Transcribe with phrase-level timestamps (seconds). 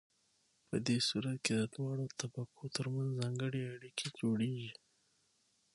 [0.67, 4.71] په دې صورت کې د دواړو طبقو ترمنځ ځانګړې اړیکې جوړیږي.